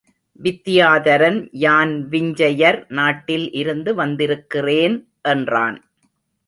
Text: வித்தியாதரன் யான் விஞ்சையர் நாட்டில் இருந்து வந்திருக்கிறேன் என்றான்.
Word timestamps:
வித்தியாதரன் 0.39 1.37
யான் 1.63 1.93
விஞ்சையர் 2.09 2.79
நாட்டில் 2.91 3.47
இருந்து 3.51 3.93
வந்திருக்கிறேன் 3.95 4.97
என்றான். 5.21 5.79